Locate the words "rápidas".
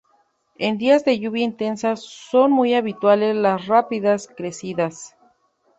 3.67-4.27